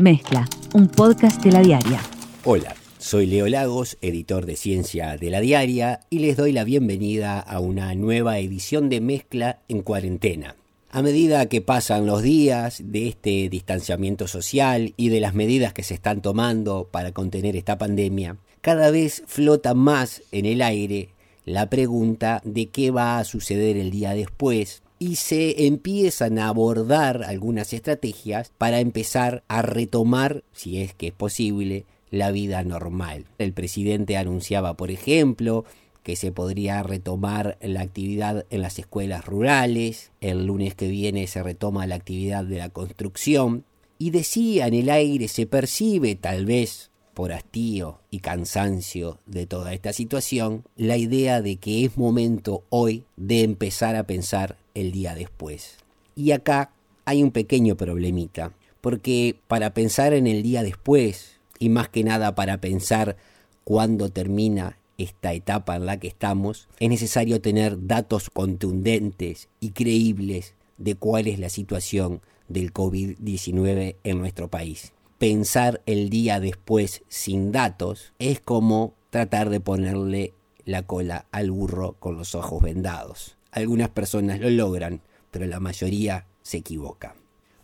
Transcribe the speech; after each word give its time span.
Mezcla, 0.00 0.48
un 0.74 0.86
podcast 0.86 1.42
de 1.42 1.50
la 1.50 1.60
diaria. 1.60 2.00
Hola, 2.44 2.76
soy 2.98 3.26
Leo 3.26 3.48
Lagos, 3.48 3.98
editor 4.00 4.46
de 4.46 4.54
Ciencia 4.54 5.16
de 5.16 5.28
la 5.28 5.40
Diaria, 5.40 6.02
y 6.08 6.20
les 6.20 6.36
doy 6.36 6.52
la 6.52 6.62
bienvenida 6.62 7.40
a 7.40 7.58
una 7.58 7.92
nueva 7.96 8.38
edición 8.38 8.90
de 8.90 9.00
Mezcla 9.00 9.58
en 9.66 9.82
cuarentena. 9.82 10.54
A 10.92 11.02
medida 11.02 11.48
que 11.48 11.62
pasan 11.62 12.06
los 12.06 12.22
días 12.22 12.80
de 12.84 13.08
este 13.08 13.48
distanciamiento 13.48 14.28
social 14.28 14.94
y 14.96 15.08
de 15.08 15.18
las 15.18 15.34
medidas 15.34 15.72
que 15.72 15.82
se 15.82 15.94
están 15.94 16.22
tomando 16.22 16.86
para 16.88 17.10
contener 17.10 17.56
esta 17.56 17.76
pandemia, 17.76 18.36
cada 18.60 18.92
vez 18.92 19.24
flota 19.26 19.74
más 19.74 20.22
en 20.30 20.46
el 20.46 20.62
aire 20.62 21.08
la 21.44 21.68
pregunta 21.68 22.40
de 22.44 22.68
qué 22.68 22.92
va 22.92 23.18
a 23.18 23.24
suceder 23.24 23.76
el 23.76 23.90
día 23.90 24.14
después 24.14 24.80
y 24.98 25.16
se 25.16 25.66
empiezan 25.66 26.38
a 26.38 26.48
abordar 26.48 27.22
algunas 27.24 27.72
estrategias 27.72 28.52
para 28.58 28.80
empezar 28.80 29.44
a 29.48 29.62
retomar, 29.62 30.42
si 30.52 30.80
es 30.80 30.94
que 30.94 31.08
es 31.08 31.12
posible, 31.12 31.84
la 32.10 32.30
vida 32.30 32.62
normal. 32.64 33.26
El 33.38 33.52
presidente 33.52 34.16
anunciaba, 34.16 34.74
por 34.76 34.90
ejemplo, 34.90 35.64
que 36.02 36.16
se 36.16 36.32
podría 36.32 36.82
retomar 36.82 37.58
la 37.60 37.82
actividad 37.82 38.46
en 38.50 38.62
las 38.62 38.78
escuelas 38.78 39.26
rurales, 39.26 40.10
el 40.20 40.46
lunes 40.46 40.74
que 40.74 40.88
viene 40.88 41.26
se 41.26 41.42
retoma 41.42 41.86
la 41.86 41.96
actividad 41.96 42.44
de 42.44 42.58
la 42.58 42.70
construcción, 42.70 43.64
y 43.98 44.10
decía 44.10 44.68
en 44.68 44.74
el 44.74 44.90
aire, 44.90 45.28
se 45.28 45.46
percibe 45.46 46.14
tal 46.14 46.46
vez 46.46 46.87
por 47.18 47.32
hastío 47.32 47.98
y 48.12 48.20
cansancio 48.20 49.18
de 49.26 49.44
toda 49.44 49.74
esta 49.74 49.92
situación, 49.92 50.62
la 50.76 50.96
idea 50.96 51.42
de 51.42 51.56
que 51.56 51.84
es 51.84 51.96
momento 51.96 52.62
hoy 52.68 53.06
de 53.16 53.42
empezar 53.42 53.96
a 53.96 54.04
pensar 54.04 54.56
el 54.74 54.92
día 54.92 55.16
después. 55.16 55.78
Y 56.14 56.30
acá 56.30 56.70
hay 57.06 57.24
un 57.24 57.32
pequeño 57.32 57.76
problemita, 57.76 58.52
porque 58.80 59.34
para 59.48 59.74
pensar 59.74 60.12
en 60.12 60.28
el 60.28 60.44
día 60.44 60.62
después, 60.62 61.40
y 61.58 61.70
más 61.70 61.88
que 61.88 62.04
nada 62.04 62.36
para 62.36 62.60
pensar 62.60 63.16
cuándo 63.64 64.10
termina 64.10 64.78
esta 64.96 65.32
etapa 65.32 65.74
en 65.74 65.86
la 65.86 65.98
que 65.98 66.06
estamos, 66.06 66.68
es 66.78 66.88
necesario 66.88 67.40
tener 67.40 67.88
datos 67.88 68.30
contundentes 68.30 69.48
y 69.58 69.70
creíbles 69.70 70.54
de 70.76 70.94
cuál 70.94 71.26
es 71.26 71.40
la 71.40 71.48
situación 71.48 72.20
del 72.46 72.72
COVID-19 72.72 73.96
en 74.04 74.18
nuestro 74.20 74.46
país 74.46 74.92
pensar 75.18 75.82
el 75.86 76.10
día 76.10 76.38
después 76.38 77.02
sin 77.08 77.50
datos 77.50 78.12
es 78.18 78.40
como 78.40 78.94
tratar 79.10 79.50
de 79.50 79.60
ponerle 79.60 80.34
la 80.64 80.82
cola 80.82 81.26
al 81.32 81.50
burro 81.50 81.96
con 81.98 82.16
los 82.16 82.34
ojos 82.34 82.62
vendados. 82.62 83.36
Algunas 83.50 83.88
personas 83.88 84.38
lo 84.38 84.48
logran, 84.50 85.02
pero 85.30 85.46
la 85.46 85.60
mayoría 85.60 86.26
se 86.42 86.58
equivoca. 86.58 87.16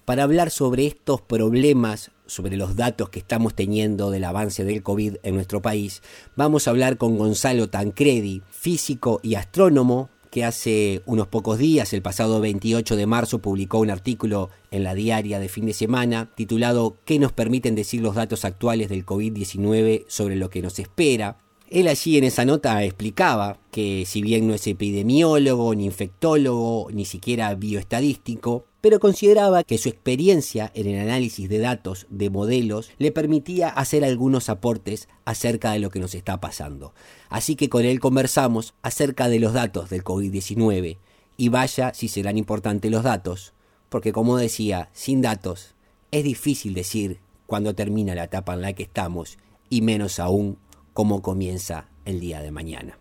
Para 0.05 0.25
hablar 0.25 0.51
sobre 0.51 0.87
estos 0.87 1.23
problemas, 1.23 2.11
sobre 2.27 2.57
los 2.57 2.77
datos 2.77 3.09
que 3.09 3.21
estamos 3.21 3.55
teniendo 3.55 4.11
del 4.11 4.25
avance 4.25 4.65
del 4.65 4.83
COVID 4.83 5.17
en 5.23 5.35
nuestro 5.35 5.63
país, 5.63 6.03
vamos 6.37 6.67
a 6.67 6.71
hablar 6.71 6.99
con 6.99 7.17
Gonzalo 7.17 7.71
Tancredi, 7.71 8.43
físico 8.51 9.21
y 9.23 9.37
astrónomo, 9.37 10.11
que 10.35 10.45
hace 10.45 11.01
unos 11.07 11.29
pocos 11.29 11.59
días, 11.59 11.93
el 11.93 12.03
pasado 12.03 12.41
28 12.41 12.97
de 12.97 13.07
marzo, 13.07 13.39
publicó 13.39 13.79
un 13.79 13.89
artículo 13.89 14.51
en 14.73 14.83
la 14.83 14.93
diaria 14.93 15.39
de 15.39 15.49
fin 15.49 15.65
de 15.65 15.75
semana 15.75 16.29
titulado 16.35 16.97
¿Qué 17.05 17.21
nos 17.21 17.31
permiten 17.31 17.77
decir 17.77 18.03
los 18.03 18.17
datos 18.17 18.45
actuales 18.45 18.89
del 18.89 19.07
COVID-19 19.07 20.07
sobre 20.09 20.35
lo 20.35 20.51
que 20.51 20.61
nos 20.61 20.81
espera? 20.81 21.39
Él 21.71 21.87
allí 21.87 22.19
en 22.19 22.25
esa 22.25 22.45
nota 22.45 22.83
explicaba 22.83 23.59
que 23.71 24.07
si 24.09 24.23
bien 24.23 24.49
no 24.49 24.55
es 24.55 24.67
epidemiólogo, 24.67 25.73
ni 25.77 25.85
infectólogo, 25.85 26.89
ni 26.93 27.05
siquiera 27.05 27.55
bioestadístico, 27.55 28.67
pero 28.85 29.01
consideraba 29.01 29.65
que 29.65 29.79
su 29.79 29.89
experiencia 29.89 30.71
en 30.75 30.87
el 30.87 31.01
análisis 31.01 31.49
de 31.49 31.59
datos 31.59 32.07
de 32.11 32.29
modelos 32.29 32.91
le 32.99 33.13
permitía 33.13 33.70
hacer 33.70 34.05
algunos 34.05 34.51
aportes 34.51 35.08
acerca 35.25 35.73
de 35.73 35.79
lo 35.79 35.89
que 35.89 36.01
nos 36.01 36.14
está 36.14 36.39
pasando. 36.39 36.92
Así 37.31 37.57
que 37.57 37.70
con 37.70 37.86
él 37.86 37.98
conversamos 37.98 38.75
acerca 38.83 39.31
de 39.31 39.41
los 39.41 39.55
datos 39.55 39.89
del 39.89 40.05
COVID-19 40.05 40.98
y 41.39 41.48
vaya 41.48 41.95
si 41.95 42.08
serán 42.08 42.36
importantes 42.36 42.91
los 42.91 43.05
datos, 43.05 43.55
porque 43.89 44.13
como 44.13 44.36
decía, 44.36 44.91
sin 44.92 45.23
datos 45.23 45.75
es 46.11 46.23
difícil 46.23 46.75
decir 46.75 47.20
cuándo 47.47 47.75
termina 47.75 48.14
la 48.14 48.25
etapa 48.25 48.53
en 48.53 48.61
la 48.61 48.75
que 48.75 48.83
estamos 48.83 49.39
y 49.70 49.81
menos 49.81 50.19
aún 50.19 50.58
cómo 50.92 51.23
comienza 51.23 51.89
el 52.05 52.20
día 52.20 52.42
de 52.42 52.51
mañana. 52.51 52.98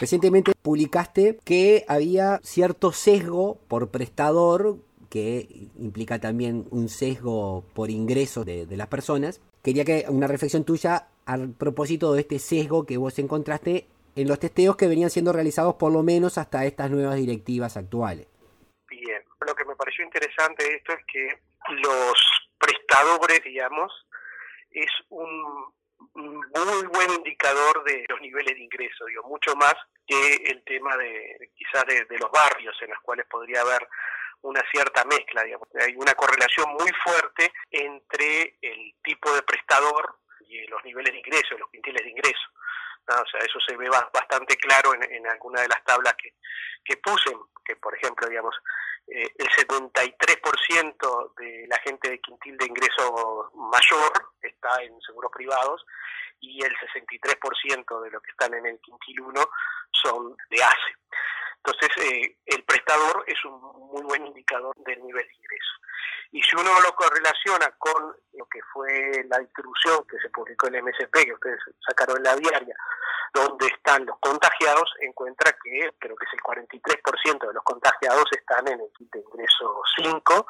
Recientemente 0.00 0.52
publicaste 0.62 1.38
que 1.44 1.84
había 1.88 2.38
cierto 2.44 2.92
sesgo 2.92 3.58
por 3.66 3.90
prestador, 3.90 4.76
que 5.10 5.48
implica 5.76 6.20
también 6.20 6.66
un 6.70 6.88
sesgo 6.88 7.64
por 7.74 7.90
ingreso 7.90 8.44
de, 8.44 8.66
las 8.76 8.86
personas. 8.86 9.40
Quería 9.62 9.84
que 9.84 10.04
una 10.08 10.28
reflexión 10.28 10.64
tuya 10.64 11.08
al 11.26 11.50
propósito 11.50 12.12
de 12.12 12.20
este 12.20 12.38
sesgo 12.38 12.86
que 12.86 12.96
vos 12.96 13.18
encontraste 13.18 13.88
en 14.14 14.28
los 14.28 14.38
testeos 14.38 14.76
que 14.76 14.86
venían 14.86 15.10
siendo 15.10 15.32
realizados 15.32 15.74
por 15.74 15.92
lo 15.92 16.04
menos 16.04 16.38
hasta 16.38 16.64
estas 16.64 16.90
nuevas 16.90 17.16
directivas 17.16 17.76
actuales. 17.76 18.28
Bien, 18.88 19.22
lo 19.46 19.54
que 19.54 19.64
me 19.64 19.74
pareció 19.74 20.04
interesante 20.04 20.64
de 20.64 20.76
esto 20.76 20.92
es 20.92 21.04
que 21.12 21.28
los 21.82 22.14
prestadores, 22.58 23.42
digamos, 23.44 23.92
es 24.70 24.90
un 25.08 25.72
muy 26.18 26.86
buen 26.86 27.10
indicador 27.12 27.84
de 27.84 28.04
los 28.08 28.20
niveles 28.20 28.54
de 28.54 28.62
ingreso, 28.62 29.04
digo, 29.06 29.22
mucho 29.24 29.54
más 29.56 29.74
que 30.06 30.34
el 30.46 30.62
tema 30.64 30.96
de 30.96 31.50
quizás 31.54 31.84
de, 31.86 32.18
los 32.18 32.30
barrios 32.30 32.76
en 32.82 32.90
los 32.90 33.00
cuales 33.00 33.26
podría 33.26 33.60
haber 33.60 33.86
una 34.42 34.62
cierta 34.70 35.04
mezcla, 35.04 35.42
digamos. 35.42 35.68
Hay 35.80 35.94
una 35.96 36.14
correlación 36.14 36.70
muy 36.72 36.90
fuerte 37.04 37.52
entre 37.70 38.56
el 38.62 38.94
tipo 39.02 39.32
de 39.32 39.42
prestador 39.42 40.18
y 40.40 40.66
los 40.68 40.82
niveles 40.84 41.12
de 41.12 41.18
ingreso, 41.18 41.58
los 41.58 41.70
quintiles 41.70 42.02
de 42.02 42.10
ingreso. 42.10 42.48
O 43.08 43.26
sea, 43.26 43.40
eso 43.40 43.58
se 43.66 43.76
ve 43.76 43.88
bastante 43.88 44.56
claro 44.56 44.94
en, 44.94 45.02
en 45.02 45.26
alguna 45.26 45.62
de 45.62 45.68
las 45.68 45.82
tablas 45.84 46.14
que, 46.14 46.34
que 46.84 46.96
puse, 46.98 47.30
que 47.64 47.76
por 47.76 47.94
ejemplo, 47.96 48.28
digamos, 48.28 48.54
eh, 49.10 49.26
el 49.38 49.48
73% 49.48 51.34
de 51.36 51.66
la 51.66 51.78
gente 51.78 52.10
de 52.10 52.20
quintil 52.20 52.58
de 52.58 52.66
ingreso 52.66 53.50
mayor 53.54 54.12
está 54.58 54.82
en 54.82 55.00
seguros 55.00 55.30
privados 55.32 55.84
y 56.40 56.62
el 56.62 56.74
63% 56.76 58.02
de 58.02 58.10
los 58.10 58.22
que 58.22 58.30
están 58.30 58.54
en 58.54 58.66
el 58.66 58.80
quintil 58.80 59.20
1 59.20 59.50
son 60.02 60.36
de 60.50 60.62
ACE. 60.62 60.94
Entonces, 61.56 61.90
eh, 62.04 62.36
el 62.46 62.64
prestador 62.64 63.24
es 63.26 63.44
un 63.44 63.60
muy 63.60 64.02
buen 64.02 64.26
indicador 64.26 64.74
del 64.76 65.02
nivel 65.02 65.26
de 65.26 65.34
ingreso. 65.34 65.72
Y 66.30 66.42
si 66.42 66.56
uno 66.56 66.70
lo 66.80 66.94
correlaciona 66.94 67.70
con 67.78 68.14
lo 68.34 68.46
que 68.46 68.60
fue 68.72 69.24
la 69.28 69.38
distribución 69.38 70.06
que 70.06 70.18
se 70.18 70.30
publicó 70.30 70.68
en 70.68 70.76
el 70.76 70.82
MSP, 70.84 71.24
que 71.24 71.32
ustedes 71.32 71.60
sacaron 71.86 72.18
en 72.18 72.22
la 72.24 72.36
diaria, 72.36 72.76
donde 73.34 73.66
están 73.66 74.06
los 74.06 74.18
contagiados, 74.20 74.94
encuentra 75.00 75.52
que 75.62 75.90
creo 75.98 76.16
que 76.16 76.24
es 76.24 76.32
el 76.32 76.40
43% 76.40 77.46
de 77.46 77.54
los 77.54 77.64
contagiados 77.64 78.24
están 78.32 78.68
en 78.68 78.80
el 78.80 78.92
kit 78.96 79.10
de 79.12 79.20
ingreso 79.20 79.82
5, 79.96 80.46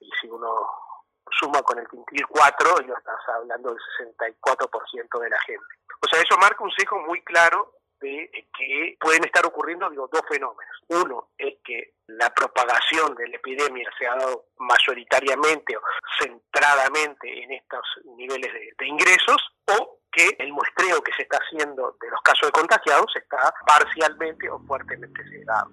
y 0.00 0.10
si 0.20 0.28
uno 0.28 0.89
suma 1.38 1.62
con 1.62 1.78
el 1.78 1.88
quintil 1.88 2.26
4, 2.26 2.80
ya 2.86 2.94
estás 2.94 3.28
hablando 3.34 3.70
del 3.70 3.78
64% 4.16 5.20
de 5.20 5.30
la 5.30 5.40
gente. 5.40 5.74
O 6.02 6.06
sea, 6.06 6.22
eso 6.22 6.36
marca 6.38 6.64
un 6.64 6.70
sesgo 6.72 6.98
muy 7.06 7.22
claro 7.22 7.74
de 8.00 8.30
que 8.56 8.96
pueden 8.98 9.24
estar 9.24 9.44
ocurriendo 9.44 9.88
dos 9.90 10.22
fenómenos. 10.28 10.76
Uno 10.88 11.30
es 11.36 11.58
que 11.62 11.94
la 12.06 12.32
propagación 12.32 13.14
de 13.14 13.28
la 13.28 13.36
epidemia 13.36 13.88
se 13.98 14.06
ha 14.06 14.16
dado 14.16 14.46
mayoritariamente 14.58 15.76
o 15.76 15.80
centradamente 16.18 17.42
en 17.42 17.52
estos 17.52 17.84
niveles 18.16 18.52
de, 18.52 18.72
de 18.78 18.86
ingresos, 18.86 19.36
o 19.66 20.00
que 20.10 20.36
el 20.38 20.52
muestreo 20.52 21.02
que 21.02 21.12
se 21.12 21.22
está 21.22 21.38
haciendo 21.38 21.96
de 22.00 22.10
los 22.10 22.20
casos 22.22 22.48
de 22.48 22.52
contagiados 22.52 23.14
está 23.14 23.54
parcialmente 23.66 24.48
o 24.50 24.58
fuertemente 24.60 25.22
sedado. 25.28 25.70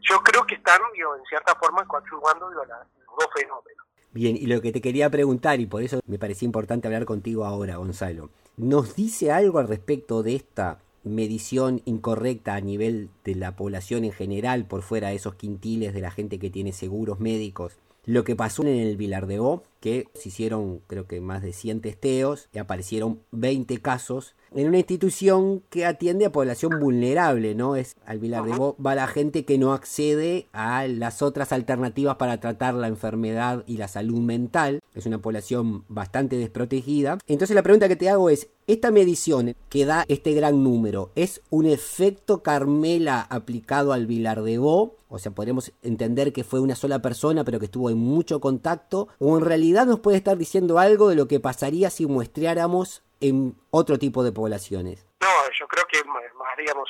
Yo 0.00 0.18
creo 0.20 0.46
que 0.46 0.56
están, 0.56 0.80
digo, 0.94 1.14
en 1.16 1.24
cierta 1.24 1.54
forma, 1.54 1.86
coadyuvando 1.86 2.50
los 2.50 2.66
dos 2.66 3.28
fenómenos. 3.34 3.85
Bien, 4.16 4.34
y 4.34 4.46
lo 4.46 4.62
que 4.62 4.72
te 4.72 4.80
quería 4.80 5.10
preguntar, 5.10 5.60
y 5.60 5.66
por 5.66 5.82
eso 5.82 6.00
me 6.06 6.18
parecía 6.18 6.46
importante 6.46 6.88
hablar 6.88 7.04
contigo 7.04 7.44
ahora, 7.44 7.76
Gonzalo, 7.76 8.30
¿nos 8.56 8.96
dice 8.96 9.30
algo 9.30 9.58
al 9.58 9.68
respecto 9.68 10.22
de 10.22 10.34
esta 10.34 10.78
medición 11.04 11.82
incorrecta 11.84 12.54
a 12.54 12.62
nivel 12.62 13.10
de 13.26 13.34
la 13.34 13.56
población 13.56 14.04
en 14.04 14.12
general, 14.12 14.64
por 14.64 14.80
fuera 14.80 15.10
de 15.10 15.16
esos 15.16 15.34
quintiles 15.34 15.92
de 15.92 16.00
la 16.00 16.10
gente 16.10 16.38
que 16.38 16.48
tiene 16.48 16.72
seguros 16.72 17.20
médicos 17.20 17.74
lo 18.06 18.22
que 18.22 18.36
pasó 18.36 18.62
en 18.62 18.68
el 18.68 18.96
Vilar 18.96 19.26
de 19.26 19.40
que 19.80 20.08
se 20.14 20.28
hicieron 20.28 20.80
creo 20.86 21.06
que 21.06 21.20
más 21.20 21.42
de 21.42 21.52
100 21.52 21.80
testeos 21.80 22.48
y 22.52 22.58
aparecieron 22.58 23.20
20 23.32 23.78
casos 23.82 24.34
en 24.56 24.68
una 24.68 24.78
institución 24.78 25.62
que 25.70 25.84
atiende 25.84 26.24
a 26.24 26.32
población 26.32 26.80
vulnerable, 26.80 27.54
¿no? 27.54 27.76
Es 27.76 27.94
al 28.06 28.18
Vilar 28.18 28.44
de 28.44 28.56
Bo 28.56 28.74
va 28.84 28.94
la 28.94 29.06
gente 29.06 29.44
que 29.44 29.58
no 29.58 29.74
accede 29.74 30.46
a 30.52 30.86
las 30.88 31.20
otras 31.20 31.52
alternativas 31.52 32.16
para 32.16 32.40
tratar 32.40 32.74
la 32.74 32.88
enfermedad 32.88 33.64
y 33.66 33.76
la 33.76 33.86
salud 33.86 34.18
mental. 34.18 34.80
Es 34.94 35.04
una 35.04 35.18
población 35.18 35.84
bastante 35.88 36.38
desprotegida. 36.38 37.18
Entonces 37.26 37.54
la 37.54 37.62
pregunta 37.62 37.88
que 37.88 37.96
te 37.96 38.08
hago 38.08 38.30
es, 38.30 38.48
esta 38.66 38.90
medición 38.90 39.54
que 39.68 39.84
da 39.84 40.04
este 40.08 40.32
gran 40.32 40.64
número, 40.64 41.10
¿es 41.14 41.42
un 41.50 41.66
efecto 41.66 42.42
Carmela 42.42 43.20
aplicado 43.20 43.92
al 43.92 44.06
Vilar 44.06 44.42
de 44.42 44.58
Bo? 44.58 44.96
O 45.08 45.18
sea, 45.20 45.32
podemos 45.32 45.72
entender 45.82 46.32
que 46.32 46.42
fue 46.42 46.58
una 46.58 46.74
sola 46.74 47.00
persona, 47.00 47.44
pero 47.44 47.60
que 47.60 47.66
estuvo 47.66 47.90
en 47.90 47.98
mucho 47.98 48.40
contacto. 48.40 49.06
¿O 49.20 49.38
en 49.38 49.44
realidad 49.44 49.86
nos 49.86 50.00
puede 50.00 50.16
estar 50.16 50.36
diciendo 50.36 50.80
algo 50.80 51.08
de 51.08 51.14
lo 51.14 51.28
que 51.28 51.38
pasaría 51.38 51.90
si 51.90 52.06
muestreáramos 52.06 53.02
en 53.20 53.56
otro 53.70 53.98
tipo 53.98 54.22
de 54.22 54.32
poblaciones? 54.32 55.06
No, 55.20 55.28
yo 55.58 55.66
creo 55.68 55.84
que 55.86 56.02
más, 56.04 56.22
digamos, 56.58 56.88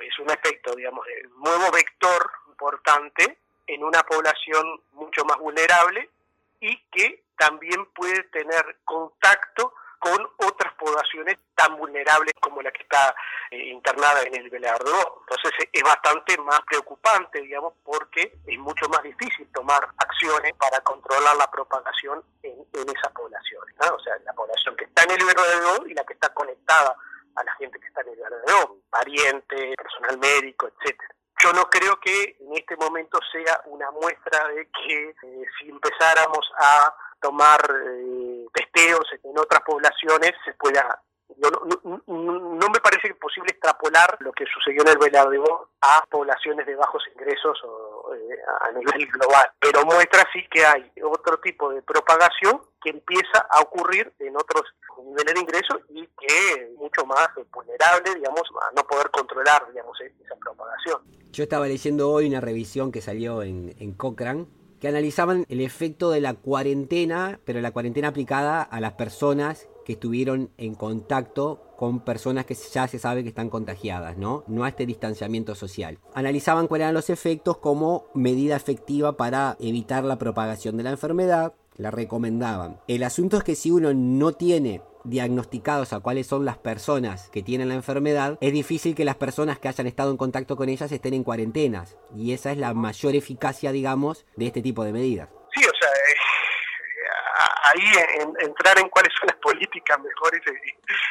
es 0.00 0.18
un 0.18 0.30
efecto, 0.30 0.74
digamos, 0.74 1.06
nuevo 1.38 1.70
vector 1.72 2.30
importante 2.48 3.38
en 3.66 3.84
una 3.84 4.02
población 4.02 4.80
mucho 4.92 5.24
más 5.24 5.38
vulnerable 5.38 6.10
y 6.60 6.76
que 6.90 7.22
también 7.36 7.86
puede 7.94 8.22
tener 8.24 8.78
contacto 8.84 9.72
con 9.98 10.18
otras 10.38 10.72
poblaciones 10.74 11.38
tan 11.54 11.76
vulnerables 11.76 12.34
como 12.40 12.62
la 12.62 12.70
que 12.70 12.82
está 12.82 13.14
eh, 13.50 13.68
internada 13.68 14.22
en 14.22 14.36
el 14.36 14.50
Belardo. 14.50 15.20
Entonces 15.20 15.52
eh, 15.60 15.70
es 15.72 15.82
bastante 15.82 16.38
más 16.38 16.60
preocupante, 16.66 17.40
digamos, 17.40 17.74
porque 17.84 18.38
es 18.46 18.58
mucho 18.58 18.88
más 18.88 19.02
difícil 19.02 19.48
tomar 19.52 19.86
acciones 19.98 20.52
para 20.54 20.80
controlar 20.80 21.36
la 21.36 21.50
propagación 21.50 22.22
en, 22.42 22.58
esas 22.72 23.12
poblaciones, 23.12 23.74
o 23.90 23.98
sea, 24.00 24.16
la 24.24 24.32
población 24.32 24.76
que 24.76 24.84
está 24.84 25.02
en 25.04 25.10
el 25.10 25.26
Belardo 25.26 25.86
y 25.86 25.94
la 25.94 26.04
que 26.04 26.14
está 26.14 26.32
conectada 26.32 26.96
a 27.36 27.44
la 27.44 27.52
gente 27.56 27.78
que 27.78 27.86
está 27.86 28.00
en 28.02 28.08
el 28.08 28.16
Belardo, 28.16 28.76
pariente, 28.90 29.74
personal 29.76 30.18
médico, 30.18 30.68
etcétera. 30.68 31.14
Yo 31.42 31.52
no 31.52 31.70
creo 31.70 32.00
que 32.00 32.36
en 32.40 32.52
este 32.54 32.76
momento 32.76 33.18
sea 33.30 33.60
una 33.66 33.90
muestra 33.92 34.48
de 34.48 34.68
que 34.70 35.10
eh, 35.10 35.44
si 35.58 35.68
empezáramos 35.68 36.50
a 36.58 36.94
tomar 37.20 37.60
eh, 37.70 38.46
en 38.78 39.38
otras 39.38 39.62
poblaciones 39.62 40.32
se 40.44 40.54
pueda 40.54 41.02
no, 41.36 41.50
no, 42.06 42.68
me 42.68 42.80
parece 42.80 43.14
posible 43.14 43.52
extrapolar 43.52 44.16
lo 44.20 44.32
que 44.32 44.44
sucedió 44.46 44.82
en 44.82 44.88
el 44.88 44.98
Veladeo 44.98 45.70
a 45.80 46.04
poblaciones 46.10 46.66
de 46.66 46.74
bajos 46.74 47.02
ingresos 47.14 47.58
o, 47.64 48.14
eh, 48.14 48.38
a 48.62 48.72
nivel 48.72 49.06
global, 49.06 49.50
pero 49.60 49.84
muestra 49.84 50.26
sí 50.32 50.44
que 50.50 50.64
hay 50.64 50.90
otro 51.02 51.38
tipo 51.38 51.70
de 51.70 51.82
propagación 51.82 52.60
que 52.82 52.90
empieza 52.90 53.46
a 53.50 53.60
ocurrir 53.60 54.12
en 54.18 54.36
otros 54.36 54.62
niveles 55.04 55.34
de 55.34 55.40
ingresos 55.40 55.80
y 55.90 56.06
que 56.06 56.26
es 56.26 56.70
mucho 56.76 57.04
más 57.06 57.28
vulnerable, 57.52 58.14
digamos, 58.14 58.42
a 58.62 58.72
no 58.74 58.82
poder 58.84 59.10
controlar, 59.10 59.68
digamos, 59.68 59.98
esa 60.00 60.34
propagación. 60.36 61.02
Yo 61.30 61.44
estaba 61.44 61.66
leyendo 61.66 62.10
hoy 62.10 62.26
una 62.26 62.40
revisión 62.40 62.90
que 62.90 63.00
salió 63.00 63.42
en 63.42 63.92
Cochrane 63.96 64.46
que 64.80 64.88
analizaban 64.88 65.44
el 65.48 65.60
efecto 65.60 66.10
de 66.10 66.20
la 66.20 66.34
cuarentena, 66.34 67.40
pero 67.44 67.60
la 67.60 67.72
cuarentena 67.72 68.08
aplicada 68.08 68.62
a 68.62 68.80
las 68.80 68.92
personas 68.92 69.68
que 69.84 69.94
estuvieron 69.94 70.50
en 70.58 70.74
contacto 70.74 71.62
con 71.76 72.00
personas 72.00 72.44
que 72.44 72.54
ya 72.54 72.86
se 72.88 72.98
sabe 72.98 73.22
que 73.22 73.30
están 73.30 73.50
contagiadas, 73.50 74.18
¿no? 74.18 74.44
No 74.46 74.64
a 74.64 74.68
este 74.68 74.84
distanciamiento 74.84 75.54
social. 75.54 75.98
Analizaban 76.12 76.66
cuáles 76.66 76.84
eran 76.84 76.94
los 76.94 77.08
efectos 77.08 77.58
como 77.58 78.06
medida 78.14 78.56
efectiva 78.56 79.16
para 79.16 79.56
evitar 79.60 80.04
la 80.04 80.18
propagación 80.18 80.76
de 80.76 80.82
la 80.82 80.90
enfermedad, 80.90 81.54
la 81.76 81.90
recomendaban. 81.90 82.80
El 82.88 83.02
asunto 83.04 83.38
es 83.38 83.44
que 83.44 83.54
si 83.54 83.70
uno 83.70 83.94
no 83.94 84.32
tiene 84.32 84.82
diagnosticados 85.04 85.92
a 85.92 86.00
cuáles 86.00 86.26
son 86.26 86.44
las 86.44 86.58
personas 86.58 87.28
que 87.30 87.42
tienen 87.42 87.68
la 87.68 87.74
enfermedad, 87.74 88.38
es 88.40 88.52
difícil 88.52 88.94
que 88.94 89.04
las 89.04 89.16
personas 89.16 89.58
que 89.58 89.68
hayan 89.68 89.86
estado 89.86 90.10
en 90.10 90.16
contacto 90.16 90.56
con 90.56 90.68
ellas 90.68 90.92
estén 90.92 91.14
en 91.14 91.24
cuarentenas. 91.24 91.96
Y 92.16 92.32
esa 92.32 92.52
es 92.52 92.58
la 92.58 92.74
mayor 92.74 93.14
eficacia, 93.14 93.72
digamos, 93.72 94.26
de 94.36 94.46
este 94.46 94.62
tipo 94.62 94.84
de 94.84 94.92
medidas. 94.92 95.28
Sí, 95.54 95.64
o 95.64 95.72
sea, 95.80 95.90
ahí 97.64 97.92
entrar 98.40 98.78
en 98.78 98.88
cuáles 98.88 99.12
son 99.18 99.28
las 99.28 99.36
políticas 99.36 99.98
mejores 100.00 100.40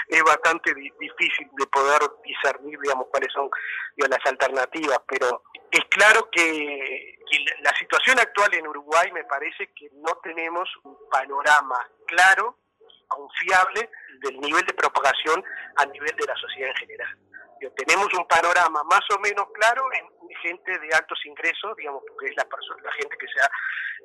es, 0.07 0.23
bastante 0.23 0.73
difícil 0.73 1.49
de 1.57 1.67
poder 1.67 2.01
discernir, 2.23 2.77
digamos, 2.79 3.07
cuáles 3.11 3.31
son 3.31 3.49
las 3.97 4.25
alternativas, 4.25 4.99
pero 5.07 5.43
es 5.71 5.81
claro 5.89 6.29
que 6.31 7.19
la 7.61 7.75
situación 7.77 8.19
actual 8.19 8.53
en 8.53 8.67
Uruguay 8.67 9.11
me 9.11 9.23
parece 9.25 9.71
que 9.73 9.89
no 9.93 10.15
tenemos 10.23 10.69
un 10.83 10.97
panorama 11.09 11.77
claro 12.05 12.57
confiable 13.07 13.89
del 14.21 14.39
nivel 14.39 14.65
de 14.65 14.73
propagación 14.73 15.43
a 15.77 15.85
nivel 15.85 16.15
de 16.15 16.25
la 16.25 16.35
sociedad 16.35 16.69
en 16.69 16.75
general. 16.75 17.17
tenemos 17.75 18.07
un 18.13 18.27
panorama 18.27 18.83
más 18.83 19.03
o 19.15 19.19
menos 19.19 19.47
claro 19.53 19.83
en 19.93 20.07
gente 20.41 20.77
de 20.79 20.95
altos 20.95 21.19
ingresos, 21.25 21.75
digamos, 21.77 22.03
porque 22.07 22.27
es 22.27 22.35
la, 22.37 22.45
persona, 22.45 22.81
la 22.83 22.91
gente 22.93 23.17
que 23.17 23.27
se 23.27 23.39
ha 23.41 23.49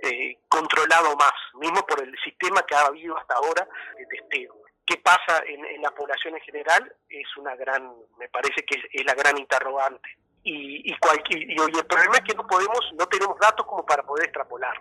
eh, 0.08 0.38
controlado 0.48 1.14
más, 1.16 1.32
mismo 1.54 1.84
por 1.86 2.02
el 2.02 2.14
sistema 2.24 2.62
que 2.62 2.74
ha 2.74 2.86
habido 2.86 3.16
hasta 3.16 3.34
ahora 3.34 3.66
de 3.96 4.06
testeo. 4.06 4.54
¿Qué 4.84 4.96
pasa 4.96 5.42
en, 5.46 5.80
la 5.80 5.90
población 5.92 6.34
en 6.34 6.40
general? 6.40 6.94
Es 7.08 7.36
una 7.36 7.54
gran, 7.54 7.94
me 8.18 8.28
parece 8.28 8.64
que 8.66 8.80
es, 8.92 9.04
la 9.04 9.14
gran 9.14 9.38
interrogante. 9.38 10.08
Y, 10.42 10.90
y, 10.90 10.96
cualquier, 10.98 11.48
y, 11.48 11.54
el 11.54 11.86
problema 11.86 12.16
es 12.16 12.22
que 12.22 12.34
no 12.34 12.46
podemos, 12.46 12.80
no 12.98 13.06
tenemos 13.06 13.38
datos 13.38 13.64
como 13.64 13.86
para 13.86 14.02
poder 14.02 14.24
extrapolar. 14.24 14.76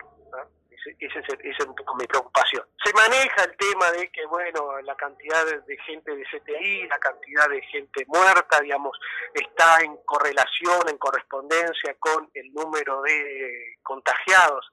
Esa 0.98 1.20
es, 1.20 1.66
un 1.66 1.74
poco 1.74 1.94
mi 1.94 2.06
preocupación. 2.06 2.66
Se 2.84 2.92
maneja 2.92 3.44
el 3.44 3.56
tema 3.56 3.90
de 3.92 4.10
que, 4.10 4.26
bueno, 4.26 4.80
la 4.82 4.96
cantidad 4.96 5.44
de 5.46 5.76
gente 5.78 6.14
de 6.14 6.24
CTI, 6.24 6.88
la 6.88 6.98
cantidad 6.98 7.48
de 7.48 7.62
gente 7.62 8.04
muerta, 8.08 8.60
digamos, 8.60 8.98
está 9.32 9.80
en 9.82 9.96
correlación, 10.04 10.88
en 10.88 10.98
correspondencia 10.98 11.94
con 11.98 12.30
el 12.34 12.52
número 12.52 13.02
de 13.02 13.76
contagiados. 13.82 14.68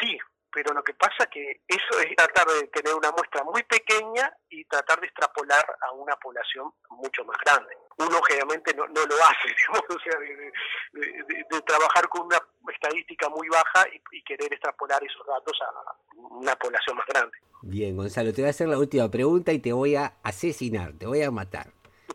Sí, 0.00 0.18
pero 0.50 0.72
lo 0.72 0.84
que 0.84 0.94
pasa 0.94 1.26
que 1.26 1.62
eso 1.66 2.00
es 2.00 2.14
tratar 2.16 2.46
de 2.46 2.68
tener 2.68 2.94
una 2.94 3.10
muestra 3.10 3.42
muy 3.42 3.64
pequeña 3.64 4.32
y 4.48 4.64
tratar 4.66 5.00
de 5.00 5.06
extrapolar 5.06 5.64
a 5.80 5.92
una 5.92 6.14
población 6.16 6.72
mucho 6.90 7.24
más 7.24 7.36
grande. 7.44 7.76
Uno 7.98 8.20
generalmente 8.28 8.74
no, 8.74 8.86
no 8.86 9.06
lo 9.06 9.14
hace, 9.24 9.48
digamos, 9.56 9.82
o 9.88 9.98
sea, 10.00 10.18
de, 10.20 11.60
trabajar 11.62 12.08
con 12.08 12.26
una 12.26 12.38
estadística 12.72 13.28
muy 13.28 13.48
baja 13.48 13.86
y, 13.92 14.22
querer 14.24 14.52
extrapolar 14.52 15.02
esos 15.04 15.26
datos 15.26 15.56
a 15.60 16.24
una 16.34 16.56
población 16.56 16.96
más 16.96 17.06
grande. 17.06 17.36
Bien, 17.62 17.96
Gonzalo, 17.96 18.32
te 18.32 18.42
voy 18.42 18.48
a 18.48 18.50
hacer 18.50 18.68
la 18.68 18.78
última 18.78 19.10
pregunta 19.10 19.52
y 19.52 19.58
te 19.58 19.72
voy 19.72 19.96
a 19.96 20.14
asesinar, 20.22 20.92
te 20.94 21.06
voy 21.06 21.22
a 21.22 21.30
matar. 21.30 21.68